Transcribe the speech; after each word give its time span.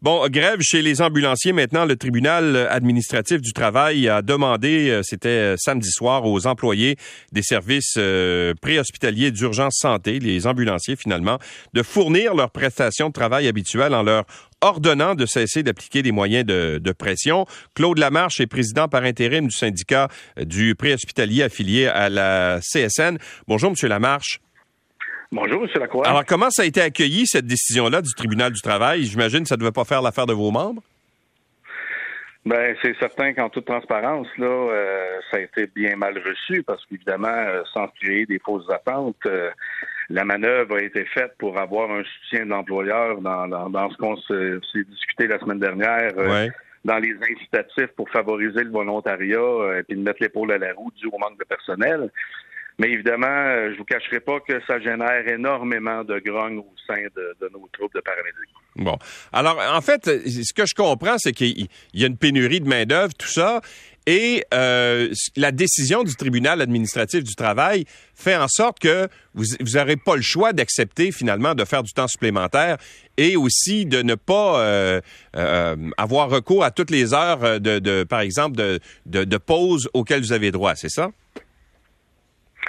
Bon, 0.00 0.26
grève 0.28 0.58
chez 0.62 0.82
les 0.82 1.00
ambulanciers. 1.00 1.52
Maintenant, 1.52 1.84
le 1.84 1.94
tribunal 1.94 2.66
administratif 2.70 3.40
du 3.40 3.52
travail 3.52 4.08
a 4.08 4.20
demandé, 4.20 4.88
euh, 4.90 5.02
c'était 5.04 5.28
euh, 5.28 5.56
samedi 5.56 5.90
soir, 5.92 6.26
aux 6.26 6.48
employés 6.48 6.96
des 7.30 7.42
services 7.42 7.94
euh, 7.98 8.52
préhospitaliers 8.60 9.30
d'urgence 9.30 9.76
santé, 9.78 10.18
les 10.18 10.48
ambulanciers 10.48 10.96
finalement, 10.96 11.38
de 11.72 11.84
fournir 11.84 12.34
leurs 12.34 12.50
prestations 12.50 13.08
de 13.08 13.12
travail 13.12 13.46
habituelles 13.46 13.94
en 13.94 14.02
leur 14.02 14.24
ordonnant 14.60 15.14
de 15.14 15.24
cesser 15.24 15.62
d'appliquer 15.62 16.02
des 16.02 16.10
moyens 16.10 16.46
de, 16.46 16.80
de, 16.82 16.92
pression. 16.92 17.46
Claude 17.74 17.98
Lamarche 17.98 18.40
est 18.40 18.48
président 18.48 18.88
par 18.88 19.04
intérim 19.04 19.46
du 19.46 19.56
syndicat 19.56 20.08
du 20.36 20.74
préhospitalier 20.74 21.44
affilié 21.44 21.86
à 21.86 22.08
la 22.08 22.58
CSN. 22.60 23.18
Bonjour, 23.46 23.70
Monsieur 23.70 23.88
Lamarche. 23.88 24.40
Bonjour, 25.32 25.62
M. 25.62 25.68
Lacroix. 25.80 26.06
Alors, 26.06 26.26
comment 26.26 26.50
ça 26.50 26.62
a 26.62 26.66
été 26.66 26.82
accueilli, 26.82 27.26
cette 27.26 27.46
décision-là 27.46 28.02
du 28.02 28.12
tribunal 28.12 28.52
du 28.52 28.60
travail? 28.60 29.04
J'imagine 29.04 29.42
que 29.42 29.48
ça 29.48 29.56
ne 29.56 29.60
devait 29.60 29.72
pas 29.72 29.84
faire 29.84 30.02
l'affaire 30.02 30.26
de 30.26 30.34
vos 30.34 30.50
membres? 30.50 30.82
Ben, 32.44 32.76
c'est 32.82 32.94
certain 32.98 33.32
qu'en 33.32 33.48
toute 33.48 33.64
transparence, 33.64 34.26
là, 34.36 34.46
euh, 34.46 35.20
ça 35.30 35.38
a 35.38 35.40
été 35.40 35.68
bien 35.74 35.96
mal 35.96 36.18
reçu 36.18 36.62
parce 36.62 36.84
qu'évidemment, 36.84 37.28
euh, 37.28 37.62
sans 37.72 37.88
créer 37.88 38.26
des 38.26 38.40
fausses 38.40 38.68
attentes, 38.68 39.16
euh, 39.24 39.50
la 40.10 40.24
manœuvre 40.24 40.76
a 40.76 40.82
été 40.82 41.06
faite 41.06 41.32
pour 41.38 41.58
avoir 41.58 41.90
un 41.90 42.02
soutien 42.02 42.44
de 42.44 42.50
l'employeur 42.50 43.22
dans, 43.22 43.46
dans, 43.46 43.90
ce 43.90 43.96
qu'on 43.96 44.16
s'est 44.16 44.84
discuté 44.84 45.28
la 45.28 45.38
semaine 45.38 45.60
dernière. 45.60 46.12
Dans 46.84 46.98
les 46.98 47.14
incitatifs 47.14 47.94
pour 47.96 48.10
favoriser 48.10 48.64
le 48.64 48.70
volontariat 48.70 49.78
et 49.78 49.84
puis 49.84 49.96
de 49.96 50.02
mettre 50.02 50.20
l'épaule 50.20 50.50
à 50.50 50.58
la 50.58 50.74
roue 50.74 50.90
dû 50.96 51.06
au 51.06 51.16
manque 51.16 51.38
de 51.38 51.44
personnel. 51.44 52.10
Mais 52.78 52.90
évidemment, 52.90 53.26
euh, 53.26 53.72
je 53.72 53.78
vous 53.78 53.84
cacherai 53.84 54.20
pas 54.20 54.40
que 54.40 54.60
ça 54.66 54.80
génère 54.80 55.26
énormément 55.28 56.04
de 56.04 56.18
grogne 56.18 56.58
au 56.58 56.74
sein 56.86 57.02
de, 57.14 57.48
nos 57.52 57.68
troupes 57.72 57.94
de 57.94 58.00
paramédics. 58.00 58.50
Bon. 58.76 58.96
Alors, 59.32 59.60
en 59.72 59.80
fait, 59.82 60.06
ce 60.06 60.52
que 60.54 60.64
je 60.66 60.74
comprends, 60.74 61.16
c'est 61.18 61.32
qu'il 61.32 61.68
y 61.92 62.04
a 62.04 62.06
une 62.06 62.16
pénurie 62.16 62.60
de 62.60 62.68
main-d'œuvre, 62.68 63.12
tout 63.14 63.28
ça. 63.28 63.60
Et 64.06 64.44
euh, 64.52 65.12
la 65.36 65.52
décision 65.52 66.02
du 66.02 66.16
tribunal 66.16 66.60
administratif 66.60 67.22
du 67.22 67.36
travail 67.36 67.84
fait 68.16 68.34
en 68.34 68.48
sorte 68.48 68.80
que 68.80 69.06
vous 69.34 69.44
n'aurez 69.74 69.96
pas 69.96 70.16
le 70.16 70.22
choix 70.22 70.52
d'accepter 70.52 71.12
finalement 71.12 71.54
de 71.54 71.64
faire 71.64 71.84
du 71.84 71.92
temps 71.92 72.08
supplémentaire 72.08 72.78
et 73.16 73.36
aussi 73.36 73.86
de 73.86 74.02
ne 74.02 74.16
pas 74.16 74.60
euh, 74.60 75.00
avoir 75.96 76.30
recours 76.30 76.64
à 76.64 76.72
toutes 76.72 76.90
les 76.90 77.14
heures 77.14 77.60
de, 77.60 78.02
par 78.02 78.20
exemple, 78.20 78.56
de, 78.56 78.80
de 79.06 79.36
pause 79.36 79.88
auxquelles 79.94 80.22
vous 80.22 80.32
avez 80.32 80.50
droit, 80.50 80.74
c'est 80.74 80.90
ça? 80.90 81.10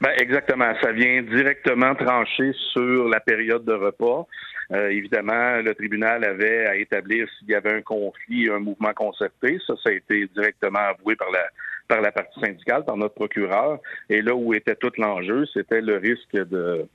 Ben, 0.00 0.10
exactement. 0.18 0.72
Ça 0.82 0.92
vient 0.92 1.22
directement 1.22 1.94
trancher 1.94 2.52
sur 2.72 3.08
la 3.08 3.20
période 3.20 3.64
de 3.64 3.72
repas. 3.72 4.26
Euh, 4.72 4.88
évidemment, 4.88 5.60
le 5.60 5.74
tribunal 5.74 6.24
avait 6.24 6.66
à 6.66 6.76
établir 6.76 7.28
s'il 7.38 7.50
y 7.50 7.54
avait 7.54 7.74
un 7.74 7.82
conflit, 7.82 8.50
un 8.50 8.58
mouvement 8.58 8.92
concerté. 8.94 9.58
Ça, 9.66 9.74
ça 9.82 9.90
a 9.90 9.92
été 9.92 10.26
directement 10.34 10.80
avoué 10.80 11.16
par 11.16 11.30
la 11.30 11.44
par 11.86 12.00
la 12.00 12.12
partie 12.12 12.40
syndicale, 12.40 12.84
par 12.84 12.96
notre 12.96 13.14
procureur. 13.14 13.78
Et 14.08 14.22
là 14.22 14.34
où 14.34 14.54
était 14.54 14.74
tout 14.74 14.92
l'enjeu, 14.96 15.44
c'était 15.52 15.82
le 15.82 15.96
risque 15.98 16.32
de 16.32 16.86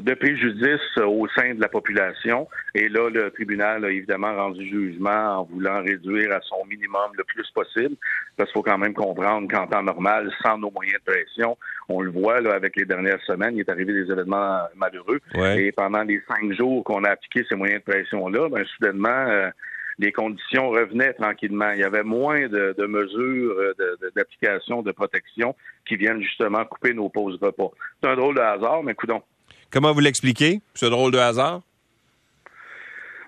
de 0.00 0.14
préjudice 0.14 0.96
au 0.98 1.26
sein 1.28 1.54
de 1.54 1.60
la 1.60 1.68
population. 1.68 2.48
Et 2.74 2.88
là, 2.88 3.08
le 3.10 3.30
tribunal 3.30 3.84
a 3.84 3.90
évidemment 3.90 4.34
rendu 4.34 4.68
jugement 4.68 5.38
en 5.38 5.44
voulant 5.44 5.82
réduire 5.82 6.32
à 6.32 6.40
son 6.42 6.64
minimum 6.66 7.10
le 7.16 7.24
plus 7.24 7.48
possible, 7.54 7.96
parce 8.36 8.50
qu'il 8.50 8.58
faut 8.58 8.62
quand 8.62 8.78
même 8.78 8.94
comprendre 8.94 9.48
qu'en 9.48 9.66
temps 9.66 9.82
normal, 9.82 10.30
sans 10.42 10.58
nos 10.58 10.70
moyens 10.70 10.98
de 11.06 11.12
pression, 11.12 11.56
on 11.88 12.00
le 12.00 12.10
voit 12.10 12.40
là, 12.40 12.54
avec 12.54 12.76
les 12.76 12.84
dernières 12.84 13.20
semaines, 13.22 13.56
il 13.56 13.60
est 13.60 13.70
arrivé 13.70 13.92
des 13.92 14.10
événements 14.10 14.60
malheureux. 14.76 15.20
Et 15.56 15.72
pendant 15.72 16.02
les 16.02 16.22
cinq 16.28 16.52
jours 16.52 16.84
qu'on 16.84 17.04
a 17.04 17.10
appliqué 17.10 17.44
ces 17.48 17.56
moyens 17.56 17.80
de 17.84 17.92
pression-là, 17.92 18.48
ben, 18.48 18.64
soudainement, 18.76 19.08
euh, 19.08 19.50
les 19.98 20.12
conditions 20.12 20.70
revenaient 20.70 21.12
tranquillement. 21.14 21.70
Il 21.72 21.80
y 21.80 21.84
avait 21.84 22.04
moins 22.04 22.46
de, 22.48 22.86
mesures 22.86 23.54
euh, 23.58 23.74
d'application, 24.14 24.82
de, 24.82 24.90
de, 24.90 24.92
protection 24.92 25.54
qui 25.86 25.96
viennent 25.96 26.22
justement 26.22 26.64
couper 26.64 26.94
nos 26.94 27.08
pauses 27.08 27.38
repas. 27.40 27.70
C'est 28.02 28.08
un 28.08 28.16
drôle 28.16 28.36
de 28.36 28.40
hasard, 28.40 28.82
mais 28.82 28.94
coudons. 28.94 29.22
Comment 29.70 29.92
vous 29.92 30.00
l'expliquez, 30.00 30.60
ce 30.74 30.86
drôle 30.86 31.12
de 31.12 31.18
hasard? 31.18 31.60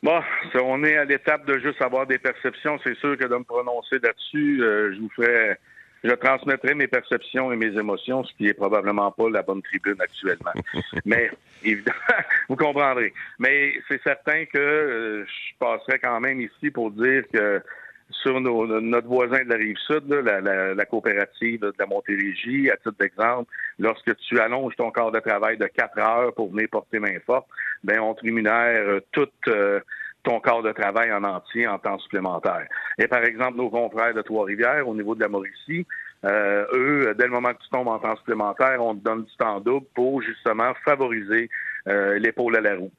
Bon, 0.03 0.19
on 0.55 0.83
est 0.85 0.97
à 0.97 1.05
l'étape 1.05 1.45
de 1.47 1.59
juste 1.59 1.83
avoir 1.83 2.07
des 2.07 2.19
perceptions. 2.19 2.79
C'est 2.83 2.97
sûr 2.97 3.19
que 3.19 3.25
de 3.25 3.37
me 3.37 3.45
prononcer 3.45 3.99
là-dessus, 4.03 4.63
euh, 4.63 4.95
je 4.95 5.01
vous 5.01 5.11
ferai, 5.11 5.59
je 6.03 6.13
transmettrai 6.13 6.75
mes 6.75 6.87
perceptions 6.87 7.53
et 7.53 7.57
mes 7.57 7.79
émotions, 7.79 8.25
ce 8.25 8.33
qui 8.39 8.47
est 8.49 8.55
probablement 8.55 9.13
pas 9.13 9.29
la 9.29 9.43
bonne 9.43 9.61
tribune 9.61 10.01
actuellement. 10.01 10.53
Mais 11.05 11.31
évidemment, 11.63 11.99
vous 12.49 12.57
comprendrez. 12.57 13.13
Mais 13.39 13.75
c'est 13.89 14.03
certain 14.03 14.47
que 14.47 14.59
euh, 14.59 15.25
je 15.27 15.59
passerai 15.59 15.99
quand 15.99 16.19
même 16.21 16.41
ici 16.41 16.71
pour 16.71 16.91
dire 16.93 17.25
que 17.31 17.63
sur 18.11 18.41
notre 18.41 19.07
voisin 19.07 19.45
de 19.45 19.51
la 19.51 19.57
rive 19.57 19.77
sud, 19.79 20.09
la, 20.09 20.85
coopérative 20.85 21.61
de 21.61 21.73
la 21.79 21.87
Montérégie, 21.87 22.71
à 22.71 22.77
titre 22.77 22.95
d'exemple, 22.99 23.51
lorsque 23.79 24.17
tu 24.17 24.39
allonges 24.39 24.77
ton 24.77 24.91
corps 24.91 25.13
de 25.13 25.21
travail 25.21 25.57
de 25.57 25.67
quatre 25.67 25.99
heures 25.99 26.35
pour 26.35 26.51
venir 26.51 26.69
porter 26.71 26.99
main 26.99 27.19
forte, 27.25 27.47
ben 27.85 28.01
on 28.01 28.15
te 28.15 28.23
rémunère 28.23 28.89
euh, 28.89 29.01
tout 29.13 29.29
euh, 29.49 29.81
ton 30.23 30.41
corps 30.41 30.63
de 30.63 30.73
travail 30.73 31.13
en 31.13 31.25
entier 31.25 31.67
en 31.67 31.79
temps 31.79 31.99
supplémentaire. 31.99 32.67
Et 32.99 33.09
par 33.09 33.25
exemple, 33.25 33.57
nos 33.57 33.71
confrères 33.71 34.13
de 34.13 34.21
Trois-Rivières, 34.21 34.87
au 34.87 34.95
niveau 34.95 35.15
de 35.15 35.21
la 35.21 35.29
Mauricie, 35.29 35.87
euh, 36.25 36.67
eux, 36.75 37.15
dès 37.19 37.25
le 37.25 37.31
moment 37.31 37.55
que 37.55 37.63
tu 37.63 37.71
tombes 37.71 37.89
en 37.89 37.99
temps 37.99 38.17
supplémentaire, 38.17 38.85
on 38.85 38.95
te 38.95 39.03
donne 39.03 39.25
du 39.25 39.37
temps 39.39 39.61
double 39.61 39.87
pour 39.95 40.21
justement 40.21 40.75
favoriser 40.85 41.49
l'épaule 41.87 42.57
à 42.57 42.61
la 42.61 42.77
roue. 42.77 42.93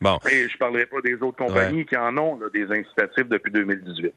Bon. 0.00 0.18
Et 0.30 0.48
je 0.48 0.56
parlerai 0.56 0.86
pas 0.86 1.00
des 1.00 1.14
autres 1.14 1.44
compagnies 1.44 1.84
qui 1.84 1.96
en 1.96 2.16
ont 2.18 2.38
des 2.54 2.64
incitatifs 2.70 3.28
depuis 3.28 3.50
2018. 3.50 4.14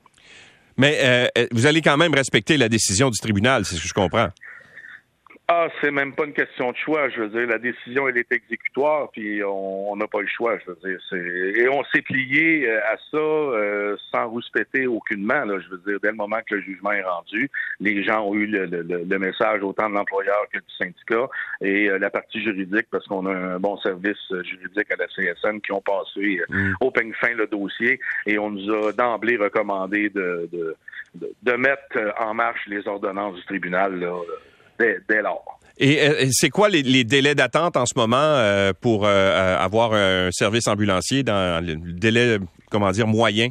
Mais 0.77 0.99
euh, 1.01 1.27
euh, 1.37 1.47
vous 1.51 1.65
allez 1.65 1.81
quand 1.81 1.97
même 1.97 2.13
respecter 2.13 2.57
la 2.57 2.69
décision 2.69 3.09
du 3.09 3.19
tribunal, 3.19 3.65
c'est 3.65 3.75
ce 3.75 3.81
que 3.81 3.87
je 3.87 3.93
comprends. 3.93 4.29
Ah, 5.47 5.67
c'est 5.81 5.91
même 5.91 6.13
pas 6.13 6.23
une 6.23 6.33
question 6.33 6.71
de 6.71 6.77
choix. 6.77 7.09
Je 7.09 7.23
veux 7.23 7.27
dire, 7.27 7.45
la 7.45 7.57
décision, 7.57 8.07
elle 8.07 8.17
est 8.17 8.31
exécutoire, 8.31 9.09
puis 9.11 9.43
on 9.43 9.95
n'a 9.97 10.07
pas 10.07 10.21
le 10.21 10.27
choix. 10.27 10.57
Je 10.59 10.71
veux 10.71 10.77
dire, 10.81 11.57
et 11.57 11.67
on 11.67 11.83
s'est 11.93 12.01
plié 12.01 12.69
euh, 12.69 12.79
à 12.85 12.95
ça 13.11 13.17
euh, 13.17 13.97
sans 14.13 14.29
rouspéter 14.29 14.87
aucunement. 14.87 15.43
Là, 15.43 15.59
je 15.59 15.69
veux 15.69 15.81
dire, 15.85 15.99
dès 16.01 16.11
le 16.11 16.15
moment 16.15 16.37
que 16.47 16.55
le 16.55 16.61
jugement 16.61 16.93
est 16.93 17.03
rendu, 17.03 17.49
les 17.81 18.01
gens 18.01 18.25
ont 18.27 18.33
eu 18.33 18.45
le, 18.47 19.19
message 19.19 19.61
autant 19.61 19.89
de 19.89 19.95
l'employeur 19.95 20.45
que 20.53 20.59
du 20.59 20.73
syndicat 20.77 21.27
et 21.59 21.89
euh, 21.89 21.99
la 21.99 22.09
partie 22.09 22.41
juridique, 22.41 22.87
parce 22.89 23.05
qu'on 23.07 23.25
a 23.25 23.33
un 23.33 23.59
bon 23.59 23.75
service 23.77 24.33
juridique 24.43 24.89
à 24.89 24.95
la 24.95 25.07
CSN 25.07 25.59
qui 25.59 25.73
ont 25.73 25.81
passé 25.81 26.39
mm. 26.47 26.73
au 26.79 26.91
peigne 26.91 27.13
fin 27.19 27.33
le 27.33 27.47
dossier 27.47 27.99
et 28.25 28.39
on 28.39 28.51
nous 28.51 28.73
a 28.73 28.93
d'emblée 28.93 29.35
recommandé 29.35 30.09
de, 30.09 30.49
de, 30.51 30.77
de, 31.43 31.53
mettre 31.57 31.97
en 32.19 32.33
marche 32.33 32.65
les 32.67 32.87
ordonnances 32.87 33.35
du 33.35 33.43
tribunal. 33.43 33.99
Là, 33.99 34.13
dès, 35.07 35.21
lors. 35.21 35.59
Et, 35.77 36.29
c'est 36.31 36.49
quoi 36.49 36.69
les, 36.69 37.03
délais 37.03 37.35
d'attente 37.35 37.77
en 37.77 37.85
ce 37.85 37.93
moment 37.97 38.17
euh, 38.17 38.71
pour 38.79 39.05
euh, 39.05 39.57
avoir 39.57 39.93
un 39.93 40.29
service 40.31 40.67
ambulancier 40.67 41.23
dans 41.23 41.63
le 41.65 41.75
délai, 41.75 42.37
comment 42.69 42.91
dire, 42.91 43.07
moyen? 43.07 43.49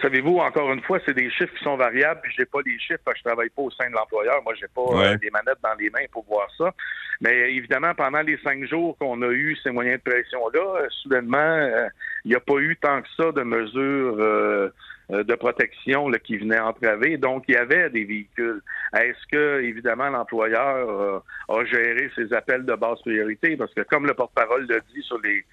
Savez-vous, 0.00 0.38
encore 0.38 0.72
une 0.72 0.82
fois, 0.82 1.00
c'est 1.04 1.14
des 1.14 1.28
chiffres 1.30 1.52
qui 1.58 1.64
sont 1.64 1.76
variables, 1.76 2.20
puis 2.22 2.32
j'ai 2.38 2.44
pas 2.44 2.60
les 2.64 2.78
chiffres, 2.78 3.00
parce 3.04 3.14
que 3.14 3.22
je 3.24 3.24
travaille 3.24 3.48
pas 3.48 3.62
au 3.62 3.70
sein 3.72 3.88
de 3.90 3.94
l'employeur. 3.94 4.40
Moi, 4.44 4.54
j'ai 4.54 4.68
pas 4.72 4.82
euh, 4.92 5.16
des 5.16 5.30
manettes 5.30 5.58
dans 5.62 5.74
les 5.74 5.90
mains 5.90 6.06
pour 6.12 6.24
voir 6.26 6.48
ça. 6.56 6.72
Mais 7.20 7.52
évidemment, 7.52 7.92
pendant 7.94 8.20
les 8.20 8.38
cinq 8.44 8.64
jours 8.66 8.96
qu'on 8.98 9.20
a 9.22 9.28
eu 9.28 9.56
ces 9.62 9.70
moyens 9.70 9.98
de 10.04 10.10
pression-là, 10.10 10.86
soudainement, 11.02 11.68
il 12.24 12.28
n'y 12.28 12.34
a 12.36 12.40
pas 12.40 12.58
eu 12.58 12.76
tant 12.76 13.02
que 13.02 13.08
ça 13.16 13.32
de 13.32 13.42
mesures 13.42 14.16
euh, 14.20 14.72
de 15.12 15.34
protection 15.34 16.08
là, 16.08 16.18
qui 16.18 16.38
venait 16.38 16.58
entraver. 16.58 17.18
Donc, 17.18 17.44
il 17.48 17.54
y 17.54 17.58
avait 17.58 17.90
des 17.90 18.04
véhicules. 18.04 18.62
Est-ce 18.96 19.26
que, 19.30 19.60
évidemment, 19.62 20.08
l'employeur 20.08 20.88
euh, 20.88 21.18
a 21.48 21.64
géré 21.64 22.10
ses 22.16 22.32
appels 22.32 22.64
de 22.64 22.74
basse 22.74 23.00
priorité? 23.02 23.56
Parce 23.56 23.72
que, 23.74 23.82
comme 23.82 24.06
le 24.06 24.14
porte-parole 24.14 24.66
le 24.66 24.80
dit 24.94 25.02
sur 25.02 25.20
les, 25.22 25.44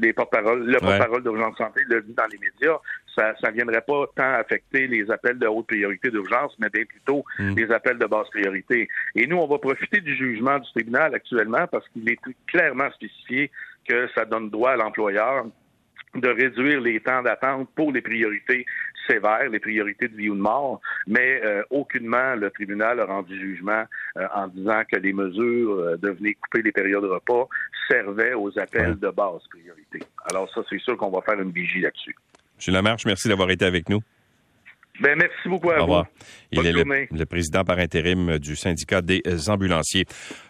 les 0.00 0.12
porte-parole, 0.12 0.66
le 0.66 0.78
porte-parole 0.78 1.22
d'urgence 1.22 1.56
santé 1.56 1.82
le 1.88 2.02
dit 2.02 2.14
dans 2.14 2.26
les 2.30 2.38
médias, 2.38 2.78
ça 3.14 3.32
ne 3.44 3.52
viendrait 3.52 3.80
pas 3.80 4.06
tant 4.14 4.34
affecter 4.34 4.86
les 4.86 5.10
appels 5.10 5.38
de 5.38 5.46
haute 5.46 5.66
priorité 5.66 6.10
d'urgence, 6.10 6.54
mais 6.58 6.68
bien 6.68 6.84
plutôt 6.84 7.24
mm. 7.38 7.54
les 7.54 7.70
appels 7.72 7.98
de 7.98 8.06
basse 8.06 8.28
priorité. 8.30 8.88
Et 9.14 9.26
nous, 9.26 9.36
on 9.36 9.46
va 9.46 9.58
profiter 9.58 10.00
du 10.00 10.14
jugement 10.14 10.58
du 10.58 10.70
tribunal 10.72 11.14
actuellement 11.14 11.66
parce 11.70 11.88
qu'il 11.88 12.08
est 12.10 12.18
clairement 12.46 12.90
spécifié 12.92 13.50
que 13.88 14.08
ça 14.14 14.24
donne 14.24 14.50
droit 14.50 14.72
à 14.72 14.76
l'employeur 14.76 15.46
de 16.14 16.28
réduire 16.28 16.80
les 16.80 17.00
temps 17.00 17.22
d'attente 17.22 17.68
pour 17.74 17.92
les 17.92 18.00
priorités 18.00 18.64
sévères, 19.06 19.48
les 19.50 19.60
priorités 19.60 20.08
de 20.08 20.16
vie 20.16 20.28
ou 20.28 20.34
de 20.34 20.40
mort, 20.40 20.80
mais 21.06 21.40
euh, 21.44 21.62
aucunement 21.70 22.34
le 22.34 22.50
tribunal 22.50 23.00
a 23.00 23.04
rendu 23.04 23.38
jugement 23.38 23.84
euh, 24.16 24.26
en 24.34 24.48
disant 24.48 24.82
que 24.90 24.96
les 24.96 25.12
mesures 25.12 25.72
euh, 25.72 25.96
de 25.96 26.10
venir 26.10 26.34
couper 26.42 26.62
les 26.62 26.72
périodes 26.72 27.02
de 27.02 27.08
repas 27.08 27.48
servaient 27.88 28.34
aux 28.34 28.58
appels 28.58 28.98
de 28.98 29.08
basse 29.10 29.46
priorité. 29.50 30.00
Alors 30.30 30.52
ça, 30.52 30.62
c'est 30.68 30.80
sûr 30.80 30.96
qu'on 30.96 31.10
va 31.10 31.20
faire 31.22 31.40
une 31.40 31.50
vigie 31.50 31.80
là-dessus. 31.80 32.16
M. 32.66 32.74
Lamarche, 32.74 33.04
merci 33.06 33.28
d'avoir 33.28 33.50
été 33.50 33.64
avec 33.64 33.88
nous. 33.88 34.00
Ben, 35.00 35.14
merci 35.18 35.48
beaucoup 35.48 35.70
à 35.70 35.78
Au 35.78 35.82
revoir. 35.82 36.06
Il 36.52 36.66
est 36.66 36.72
le, 36.72 37.26
président 37.26 37.64
par 37.64 37.78
intérim 37.78 38.38
du 38.38 38.56
syndicat 38.56 39.02
des 39.02 39.22
ambulanciers. 39.50 40.06